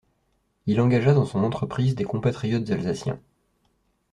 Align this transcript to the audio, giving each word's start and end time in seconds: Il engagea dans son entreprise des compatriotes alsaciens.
Il 0.65 0.81
engagea 0.81 1.13
dans 1.13 1.27
son 1.27 1.43
entreprise 1.43 1.93
des 1.93 2.05
compatriotes 2.05 2.71
alsaciens. 2.71 3.19